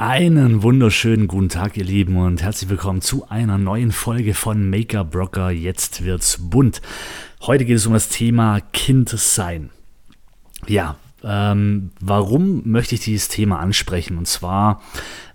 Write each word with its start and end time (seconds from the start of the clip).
Einen 0.00 0.62
wunderschönen 0.62 1.26
guten 1.26 1.48
Tag, 1.48 1.76
ihr 1.76 1.82
Lieben, 1.82 2.18
und 2.18 2.40
herzlich 2.40 2.70
willkommen 2.70 3.00
zu 3.00 3.28
einer 3.30 3.58
neuen 3.58 3.90
Folge 3.90 4.32
von 4.32 4.70
Maker 4.70 5.04
Broker. 5.04 5.50
Jetzt 5.50 6.04
wird's 6.04 6.38
bunt. 6.40 6.80
Heute 7.42 7.64
geht 7.64 7.78
es 7.78 7.86
um 7.88 7.94
das 7.94 8.08
Thema 8.08 8.60
Kindsein. 8.72 9.70
Ja, 10.68 10.94
ähm, 11.24 11.90
warum 12.00 12.62
möchte 12.64 12.94
ich 12.94 13.02
dieses 13.02 13.28
Thema 13.28 13.58
ansprechen? 13.58 14.18
Und 14.18 14.26
zwar 14.26 14.80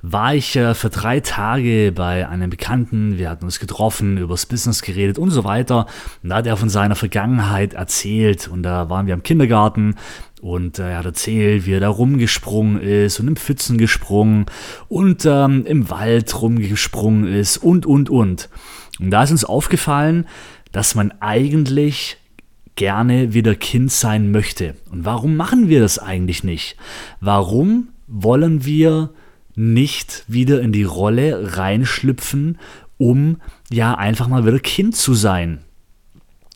war 0.01 0.33
ich 0.33 0.55
äh, 0.55 0.73
für 0.73 0.89
drei 0.89 1.19
Tage 1.19 1.91
bei 1.93 2.27
einem 2.27 2.49
Bekannten, 2.49 3.17
wir 3.17 3.29
hatten 3.29 3.45
uns 3.45 3.59
getroffen, 3.59 4.17
übers 4.17 4.45
Business 4.45 4.81
geredet 4.81 5.17
und 5.17 5.31
so 5.31 5.43
weiter. 5.43 5.87
Und 6.21 6.29
da 6.29 6.37
hat 6.37 6.47
er 6.47 6.57
von 6.57 6.69
seiner 6.69 6.95
Vergangenheit 6.95 7.73
erzählt 7.73 8.47
und 8.47 8.63
da 8.63 8.89
waren 8.89 9.07
wir 9.07 9.13
im 9.13 9.23
Kindergarten 9.23 9.95
und 10.41 10.79
äh, 10.79 10.91
er 10.91 10.97
hat 10.99 11.05
erzählt, 11.05 11.65
wie 11.65 11.73
er 11.73 11.79
da 11.79 11.89
rumgesprungen 11.89 12.81
ist 12.81 13.19
und 13.19 13.27
im 13.27 13.35
Pfützen 13.35 13.77
gesprungen 13.77 14.45
und 14.89 15.25
ähm, 15.25 15.65
im 15.65 15.89
Wald 15.89 16.41
rumgesprungen 16.41 17.25
ist 17.25 17.57
und, 17.57 17.85
und, 17.85 18.09
und. 18.09 18.49
Und 18.99 19.11
da 19.11 19.23
ist 19.23 19.31
uns 19.31 19.45
aufgefallen, 19.45 20.27
dass 20.71 20.95
man 20.95 21.13
eigentlich 21.19 22.17
gerne 22.75 23.33
wieder 23.33 23.55
Kind 23.55 23.91
sein 23.91 24.31
möchte. 24.31 24.75
Und 24.91 25.05
warum 25.05 25.35
machen 25.35 25.69
wir 25.69 25.79
das 25.79 25.99
eigentlich 25.99 26.43
nicht? 26.43 26.75
Warum 27.19 27.89
wollen 28.07 28.65
wir 28.65 29.11
nicht 29.55 30.23
wieder 30.27 30.61
in 30.61 30.71
die 30.71 30.83
Rolle 30.83 31.57
reinschlüpfen, 31.57 32.57
um 32.97 33.37
ja 33.71 33.95
einfach 33.95 34.27
mal 34.27 34.45
wieder 34.45 34.59
Kind 34.59 34.95
zu 34.95 35.13
sein? 35.13 35.59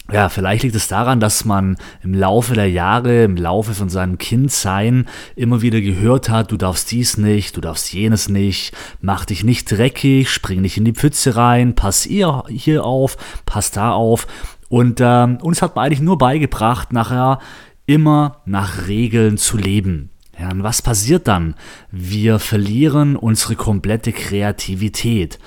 Ja, 0.10 0.30
vielleicht 0.30 0.64
liegt 0.64 0.76
es 0.76 0.88
daran, 0.88 1.20
dass 1.20 1.44
man 1.44 1.76
im 2.02 2.14
Laufe 2.14 2.54
der 2.54 2.70
Jahre, 2.70 3.26
im 3.26 3.36
Laufe 3.36 3.74
von 3.74 3.90
seinem 3.90 4.18
Kindsein 4.18 5.06
immer 5.36 5.62
wieder 5.62 5.82
gehört 5.82 6.30
hat, 6.30 6.50
du 6.54 6.56
darfst 6.56 6.92
dies 6.92 7.18
nicht, 7.18 7.58
du 7.58 7.62
darfst 7.62 7.92
jenes 7.92 8.30
nicht, 8.30 8.74
mach 9.02 9.26
dich 9.26 9.44
nicht 9.44 9.70
dreckig, 9.70 10.30
spring 10.30 10.62
nicht 10.62 10.78
in 10.78 10.86
die 10.86 10.94
Pfütze 10.94 11.36
rein, 11.36 11.76
pass 11.76 12.04
hier, 12.04 12.46
hier 12.48 12.86
auf, 12.86 13.18
pass 13.46 13.72
da 13.72 13.92
auf. 13.92 14.28
Und 14.70 15.00
ähm, 15.02 15.38
uns 15.42 15.62
hat 15.62 15.76
man 15.76 15.86
eigentlich 15.86 16.02
nur 16.02 16.18
beigebracht, 16.18 16.92
nachher 16.92 17.40
immer 17.86 18.42
nach 18.46 18.88
Regeln 18.88 19.38
zu 19.38 19.58
leben. 19.58 20.10
Ja, 20.40 20.52
und 20.52 20.62
was 20.62 20.82
passiert 20.82 21.28
dann? 21.28 21.56
Wir 21.92 22.38
verlieren 22.38 23.16
unsere 23.16 23.56
komplette 23.56 24.12
Kreativität. 24.12 25.40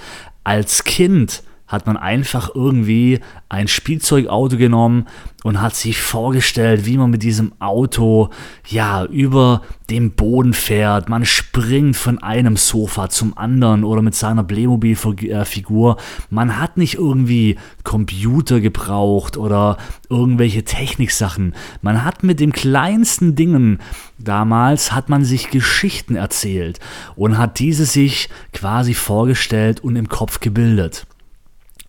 Als 0.42 0.84
Kind 0.84 1.42
hat 1.70 1.86
man 1.86 1.96
einfach 1.96 2.50
irgendwie 2.52 3.20
ein 3.48 3.68
Spielzeugauto 3.68 4.56
genommen 4.56 5.06
und 5.44 5.62
hat 5.62 5.76
sich 5.76 6.02
vorgestellt, 6.02 6.84
wie 6.84 6.98
man 6.98 7.10
mit 7.10 7.22
diesem 7.22 7.52
Auto 7.60 8.28
ja 8.68 9.04
über 9.04 9.62
den 9.88 10.10
Boden 10.10 10.52
fährt. 10.52 11.08
Man 11.08 11.24
springt 11.24 11.96
von 11.96 12.22
einem 12.22 12.56
Sofa 12.56 13.08
zum 13.08 13.38
anderen 13.38 13.84
oder 13.84 14.02
mit 14.02 14.16
seiner 14.16 14.42
Playmobil-Figur. 14.42 15.96
Man 16.28 16.58
hat 16.58 16.76
nicht 16.76 16.94
irgendwie 16.94 17.56
Computer 17.84 18.60
gebraucht 18.60 19.36
oder 19.36 19.78
irgendwelche 20.08 20.64
Techniksachen. 20.64 21.54
Man 21.82 22.04
hat 22.04 22.24
mit 22.24 22.40
den 22.40 22.52
kleinsten 22.52 23.36
Dingen 23.36 23.78
damals 24.18 24.92
hat 24.92 25.08
man 25.08 25.24
sich 25.24 25.50
Geschichten 25.50 26.16
erzählt 26.16 26.78
und 27.16 27.38
hat 27.38 27.58
diese 27.58 27.86
sich 27.86 28.28
quasi 28.52 28.94
vorgestellt 28.94 29.80
und 29.80 29.96
im 29.96 30.08
Kopf 30.08 30.40
gebildet. 30.40 31.06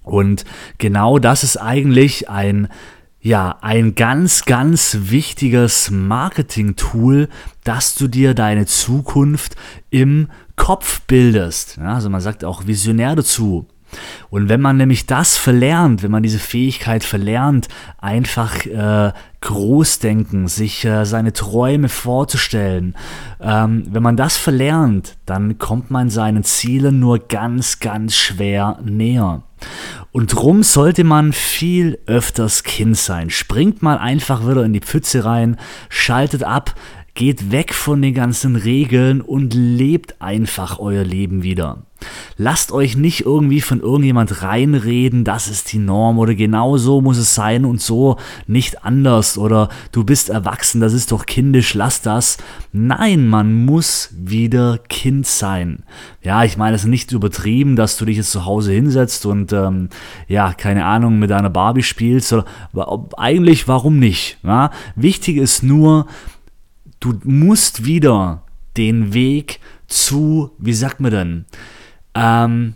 Und 0.03 0.45
genau 0.78 1.19
das 1.19 1.44
ist 1.44 1.57
eigentlich 1.57 2.29
ein 2.29 2.67
ja, 3.23 3.57
ein 3.62 3.94
ganz, 3.94 4.45
ganz 4.45 4.97
wichtiges 5.01 5.91
Marketing-Tool, 5.91 7.29
dass 7.63 7.94
du 7.94 8.07
dir 8.07 8.34
deine 8.34 8.66
Zukunft 8.66 9.56
im 9.91 10.28
Kopf 10.56 11.01
bildest. 11.01 11.78
Ja, 11.78 11.94
also 11.94 12.09
man 12.09 12.22
sagt 12.22 12.44
auch 12.44 12.66
visionär 12.66 13.16
dazu. 13.16 13.67
Und 14.29 14.50
wenn 14.50 14.62
man 14.62 14.78
nämlich 14.78 15.06
das 15.06 15.38
verlernt, 15.38 16.01
wenn 16.01 16.12
man 16.12 16.23
diese 16.23 16.39
Fähigkeit 16.39 17.03
verlernt, 17.03 17.68
einfach 17.97 18.66
äh, 18.66 19.12
Großdenken, 19.41 20.47
sich 20.47 20.85
äh, 20.85 21.06
seine 21.06 21.33
Träume 21.33 21.89
vorzustellen, 21.89 22.95
ähm, 23.41 23.83
wenn 23.89 24.01
man 24.01 24.16
das 24.16 24.38
verlernt, 24.38 25.18
dann 25.25 25.57
kommt 25.57 25.91
man 25.91 26.09
seinen 26.09 26.44
Zielen 26.44 27.00
nur 27.00 27.19
ganz, 27.19 27.79
ganz 27.79 28.16
schwer 28.16 28.79
näher. 28.83 29.44
Und 30.12 30.34
drum 30.34 30.64
sollte 30.64 31.04
man 31.04 31.34
viel 31.34 32.00
öfters 32.06 32.64
Kind 32.64 32.98
sein. 32.98 33.30
Springt 33.30 33.82
mal 33.82 33.98
einfach 33.98 34.48
wieder 34.48 34.64
in 34.64 34.74
die 34.74 34.82
Pfütze 34.82 35.24
rein, 35.24 35.58
schaltet 35.90 36.44
ab, 36.44 36.76
geht 37.14 37.52
weg 37.52 37.74
von 37.74 38.02
den 38.02 38.14
ganzen 38.14 38.56
Regeln 38.56 39.22
und 39.22 39.54
lebt 39.54 40.22
einfach 40.22 40.80
euer 40.80 41.04
Leben 41.04 41.44
wieder. 41.44 41.84
Lasst 42.44 42.72
euch 42.72 42.97
nicht 42.97 43.24
irgendwie 43.24 43.62
von 43.62 43.81
irgendjemand 43.81 44.41
reinreden, 44.41 45.24
das 45.24 45.47
ist 45.47 45.72
die 45.72 45.78
Norm 45.78 46.18
oder 46.18 46.34
genau 46.34 46.75
so 46.78 47.00
muss 47.00 47.19
es 47.19 47.35
sein 47.35 47.66
und 47.66 47.79
so 47.79 48.18
nicht 48.47 48.84
anders 48.84 49.38
oder 49.38 49.69
du 49.91 50.03
bist 50.03 50.31
erwachsen, 50.31 50.81
das 50.81 50.94
ist 50.94 51.12
doch 51.12 51.28
kindisch, 51.28 51.75
lass 51.75 52.01
das. 52.01 52.40
Nein, 52.74 53.28
man 53.28 53.66
muss 53.66 54.09
wieder 54.18 54.80
Kind 54.90 55.28
sein. 55.28 55.84
Ja, 56.24 56.44
ich 56.44 56.57
meine, 56.57 56.75
es 56.75 56.81
ist 56.81 56.88
nicht 56.88 57.12
übertrieben, 57.12 57.75
dass 57.75 57.97
du 57.97 58.06
dich 58.06 58.18
jetzt 58.18 58.31
zu 58.31 58.44
Hause 58.44 58.72
hinsetzt 58.72 59.28
und 59.28 59.53
ähm, 59.53 59.90
ja, 60.28 60.51
keine 60.53 60.85
Ahnung, 60.85 61.19
mit 61.19 61.30
deiner 61.30 61.51
Barbie 61.51 61.84
spielst 61.84 62.34
oder 62.34 62.46
eigentlich 63.18 63.68
warum 63.68 64.00
nicht? 64.00 64.40
Ja? 64.41 64.72
Wichtig 64.96 65.38
ist 65.38 65.62
nur, 65.62 66.07
du 67.00 67.19
musst 67.24 67.85
wieder 67.85 68.41
den 68.78 69.13
Weg 69.13 69.59
zu, 69.85 70.50
wie 70.57 70.74
sagt 70.74 71.01
man 71.01 71.12
denn, 71.12 71.46
ähm, 72.16 72.76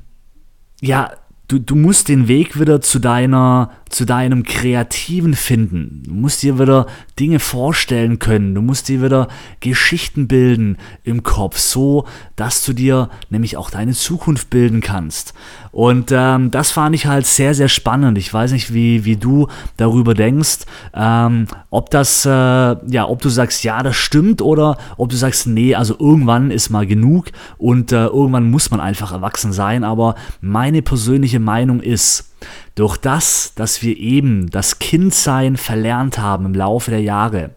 ja, 0.82 1.12
du, 1.48 1.60
du 1.60 1.76
musst 1.76 2.08
den 2.10 2.28
Weg 2.28 2.60
wieder 2.60 2.82
zu 2.82 3.00
deiner, 3.00 3.72
zu 3.96 4.04
deinem 4.04 4.44
Kreativen 4.44 5.36
finden. 5.36 6.04
Du 6.06 6.14
musst 6.14 6.44
dir 6.44 6.60
wieder 6.60 6.86
Dinge 7.18 7.40
vorstellen 7.40 8.20
können. 8.20 8.54
Du 8.54 8.62
musst 8.62 8.90
dir 8.90 9.02
wieder 9.02 9.30
Geschichten 9.62 10.28
bilden 10.28 10.78
im 11.06 11.24
Kopf, 11.24 11.58
so 11.58 12.06
dass 12.36 12.66
du 12.66 12.74
dir 12.74 13.10
nämlich 13.30 13.56
auch 13.56 13.70
deine 13.70 13.94
Zukunft 13.94 14.50
bilden 14.50 14.82
kannst. 14.82 15.34
Und 15.72 16.12
ähm, 16.12 16.52
das 16.52 16.72
fand 16.72 16.94
ich 16.94 17.06
halt 17.06 17.26
sehr, 17.26 17.56
sehr 17.56 17.70
spannend. 17.70 18.18
Ich 18.18 18.34
weiß 18.34 18.52
nicht, 18.52 18.74
wie, 18.74 19.06
wie 19.06 19.16
du 19.16 19.48
darüber 19.78 20.14
denkst, 20.14 20.66
ähm, 20.94 21.48
ob 21.70 21.90
das, 21.90 22.26
äh, 22.26 22.30
ja, 22.30 23.08
ob 23.08 23.22
du 23.22 23.30
sagst, 23.30 23.64
ja, 23.64 23.82
das 23.82 23.96
stimmt 23.96 24.42
oder 24.42 24.78
ob 24.98 25.08
du 25.08 25.16
sagst, 25.16 25.48
nee, 25.48 25.74
also 25.74 25.96
irgendwann 25.98 26.52
ist 26.52 26.70
mal 26.70 26.86
genug 26.86 27.28
und 27.58 27.94
äh, 27.94 28.08
irgendwann 28.08 28.52
muss 28.52 28.72
man 28.72 28.82
einfach 28.82 29.14
erwachsen 29.14 29.54
sein. 29.54 29.86
Aber 29.86 30.16
meine 30.42 30.82
persönliche 30.82 31.40
Meinung 31.40 31.80
ist, 31.80 32.35
durch 32.76 32.98
das, 32.98 33.54
dass 33.56 33.82
wir 33.82 33.98
eben 33.98 34.50
das 34.50 34.80
Kindsein 34.80 35.58
verlernt 35.58 36.18
haben 36.18 36.46
im 36.46 36.54
Laufe 36.54 36.92
der 36.92 37.02
Jahre, 37.02 37.52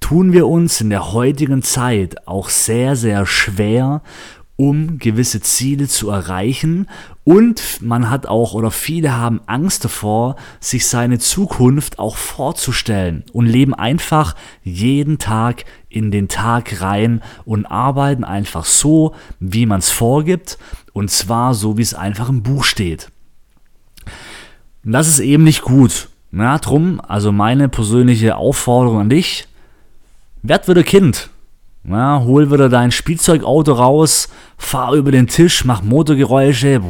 tun 0.00 0.32
wir 0.32 0.46
uns 0.46 0.80
in 0.80 0.90
der 0.90 1.12
heutigen 1.12 1.62
Zeit 1.62 2.26
auch 2.26 2.48
sehr, 2.48 2.96
sehr 2.96 3.26
schwer, 3.26 4.02
um 4.56 4.98
gewisse 4.98 5.40
Ziele 5.40 5.88
zu 5.88 6.10
erreichen. 6.10 6.88
Und 7.24 7.80
man 7.80 8.10
hat 8.10 8.26
auch 8.26 8.54
oder 8.54 8.70
viele 8.70 9.16
haben 9.16 9.40
Angst 9.46 9.84
davor, 9.84 10.36
sich 10.60 10.86
seine 10.86 11.18
Zukunft 11.18 11.98
auch 11.98 12.16
vorzustellen 12.16 13.24
und 13.32 13.46
leben 13.46 13.74
einfach 13.74 14.36
jeden 14.62 15.18
Tag 15.18 15.64
in 15.88 16.10
den 16.10 16.28
Tag 16.28 16.80
rein 16.80 17.22
und 17.44 17.66
arbeiten 17.66 18.24
einfach 18.24 18.64
so, 18.64 19.14
wie 19.40 19.66
man 19.66 19.78
es 19.78 19.90
vorgibt. 19.90 20.58
Und 20.92 21.10
zwar 21.10 21.54
so, 21.54 21.78
wie 21.78 21.82
es 21.82 21.94
einfach 21.94 22.28
im 22.28 22.42
Buch 22.42 22.64
steht. 22.64 23.10
Das 24.84 25.08
ist 25.08 25.20
eben 25.20 25.44
nicht 25.44 25.62
gut. 25.62 26.08
Na, 26.30 26.58
drum, 26.58 27.00
also 27.06 27.32
meine 27.32 27.68
persönliche 27.68 28.36
Aufforderung 28.36 29.00
an 29.00 29.08
dich, 29.08 29.46
werd 30.42 30.68
wieder 30.68 30.82
Kind. 30.82 31.30
Na, 31.84 32.22
hol 32.24 32.50
wieder 32.50 32.68
dein 32.68 32.90
Spielzeugauto 32.90 33.72
raus, 33.72 34.28
fahr 34.58 34.94
über 34.94 35.10
den 35.10 35.26
Tisch, 35.26 35.64
mach 35.64 35.82
Motorgeräusche, 35.82 36.82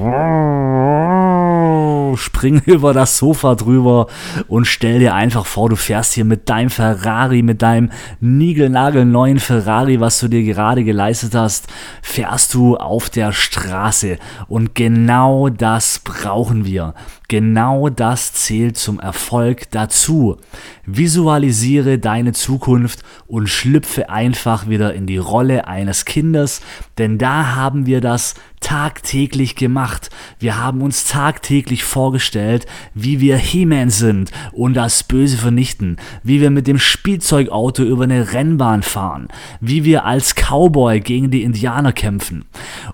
Spring 2.16 2.62
über 2.66 2.92
das 2.92 3.18
Sofa 3.18 3.54
drüber 3.54 4.06
und 4.48 4.66
stell 4.66 4.98
dir 4.98 5.14
einfach 5.14 5.46
vor, 5.46 5.68
du 5.68 5.76
fährst 5.76 6.14
hier 6.14 6.24
mit 6.24 6.48
deinem 6.48 6.70
Ferrari, 6.70 7.42
mit 7.42 7.62
deinem 7.62 7.90
niegelnagelneuen 8.20 9.38
Ferrari, 9.38 10.00
was 10.00 10.20
du 10.20 10.28
dir 10.28 10.42
gerade 10.42 10.84
geleistet 10.84 11.34
hast, 11.34 11.68
fährst 12.02 12.54
du 12.54 12.76
auf 12.76 13.10
der 13.10 13.32
Straße. 13.32 14.18
Und 14.48 14.74
genau 14.74 15.48
das 15.48 16.00
brauchen 16.00 16.64
wir. 16.64 16.94
Genau 17.28 17.88
das 17.88 18.34
zählt 18.34 18.76
zum 18.76 19.00
Erfolg 19.00 19.70
dazu. 19.70 20.36
Visualisiere 20.84 21.98
deine 21.98 22.32
Zukunft 22.32 23.02
und 23.26 23.48
schlüpfe 23.48 24.10
einfach 24.10 24.68
wieder 24.68 24.94
in 24.94 25.06
die 25.06 25.16
Rolle 25.16 25.66
eines 25.66 26.04
Kindes, 26.04 26.60
denn 26.98 27.16
da 27.18 27.54
haben 27.56 27.86
wir 27.86 28.00
das 28.00 28.34
tagtäglich 28.64 29.56
gemacht. 29.56 30.08
Wir 30.38 30.56
haben 30.56 30.80
uns 30.80 31.04
tagtäglich 31.04 31.84
vorgestellt, 31.84 32.66
wie 32.94 33.20
wir 33.20 33.36
He-Man 33.36 33.90
sind 33.90 34.30
und 34.52 34.74
das 34.74 35.02
Böse 35.02 35.36
vernichten, 35.36 35.98
wie 36.22 36.40
wir 36.40 36.50
mit 36.50 36.66
dem 36.66 36.78
Spielzeugauto 36.78 37.82
über 37.82 38.04
eine 38.04 38.32
Rennbahn 38.32 38.82
fahren, 38.82 39.28
wie 39.60 39.84
wir 39.84 40.06
als 40.06 40.34
Cowboy 40.34 41.00
gegen 41.00 41.30
die 41.30 41.42
Indianer 41.42 41.92
kämpfen. 41.92 42.46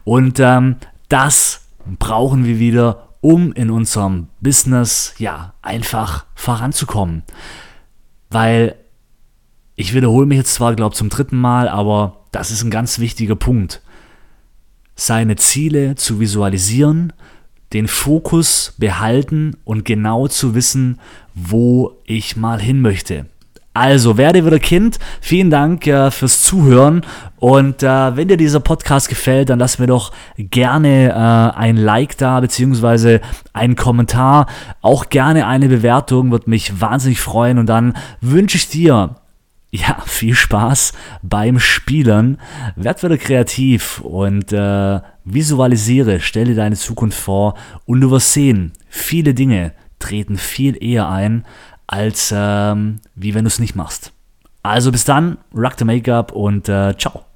Und 0.02 0.40
ähm, 0.40 0.76
das 1.08 1.69
brauchen 1.99 2.44
wir 2.44 2.58
wieder, 2.58 3.08
um 3.20 3.52
in 3.52 3.70
unserem 3.70 4.26
Business 4.40 5.14
ja 5.19 5.55
einfach 5.62 6.25
voranzukommen. 6.34 7.23
Weil 8.28 8.75
ich 9.76 9.94
wiederhole 9.94 10.26
mich 10.26 10.38
jetzt 10.38 10.55
zwar, 10.55 10.75
glaube 10.75 10.96
zum 10.96 11.11
dritten 11.11 11.38
Mal, 11.38 11.69
aber 11.69 12.25
das 12.32 12.50
ist 12.50 12.64
ein 12.64 12.70
ganz 12.70 12.99
wichtiger 12.99 13.37
Punkt. 13.37 13.82
Seine 15.00 15.37
Ziele 15.37 15.94
zu 15.94 16.20
visualisieren, 16.20 17.14
den 17.73 17.88
Fokus 17.88 18.75
behalten 18.76 19.56
und 19.64 19.87
genau 19.87 20.29
zu 20.29 20.55
wissen, 20.55 21.00
wo 21.35 21.97
ich 22.05 22.37
mal 22.37 22.61
hin 22.61 22.82
möchte. 22.82 23.25
Also, 23.73 24.19
werde 24.19 24.44
wieder 24.44 24.58
Kind. 24.58 24.99
Vielen 25.23 25.49
Dank 25.49 25.87
äh, 25.87 26.11
fürs 26.11 26.43
Zuhören. 26.43 27.00
Und 27.38 27.82
äh, 27.82 28.14
wenn 28.14 28.29
dir 28.29 28.37
dieser 28.37 28.61
Podcast 28.61 29.08
gefällt, 29.08 29.49
dann 29.49 29.58
lass 29.58 29.79
mir 29.79 29.87
doch 29.87 30.12
gerne 30.37 31.08
äh, 31.08 31.58
ein 31.58 31.79
Like 31.79 32.19
da, 32.19 32.38
beziehungsweise 32.41 33.23
einen 33.55 33.76
Kommentar. 33.76 34.49
Auch 34.82 35.08
gerne 35.08 35.47
eine 35.47 35.69
Bewertung, 35.69 36.31
wird 36.31 36.47
mich 36.47 36.79
wahnsinnig 36.79 37.20
freuen. 37.20 37.56
Und 37.56 37.70
dann 37.70 37.94
wünsche 38.20 38.58
ich 38.58 38.69
dir 38.69 39.17
ja, 39.70 40.00
viel 40.05 40.34
Spaß 40.34 40.93
beim 41.22 41.58
Spielen. 41.58 42.38
Werd 42.76 43.02
wieder 43.02 43.19
kreativ 43.19 44.00
und 44.00 44.52
äh, 44.52 45.00
visualisiere, 45.25 46.20
stelle 46.20 46.55
deine 46.55 46.76
Zukunft 46.76 47.19
vor 47.19 47.55
und 47.87 48.00
du 48.00 48.11
wirst 48.11 48.32
sehen, 48.32 48.72
viele 48.88 49.34
Dinge 49.34 49.72
treten 49.99 50.37
viel 50.37 50.82
eher 50.82 51.08
ein, 51.08 51.44
als 51.87 52.32
ähm, 52.34 53.00
wie 53.14 53.34
wenn 53.34 53.44
du 53.44 53.49
es 53.49 53.58
nicht 53.58 53.76
machst. 53.76 54.12
Also 54.62 54.93
bis 54.93 55.05
dann, 55.05 55.38
rock 55.55 55.75
the 55.78 55.84
Make-up 55.84 56.32
und 56.32 56.69
äh, 56.69 56.94
ciao. 56.96 57.30